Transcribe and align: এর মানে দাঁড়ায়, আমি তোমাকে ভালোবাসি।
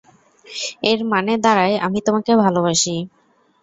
এর 0.83 0.99
মানে 1.11 1.33
দাঁড়ায়, 1.37 1.75
আমি 1.85 1.99
তোমাকে 2.07 2.31
ভালোবাসি। 2.43 2.95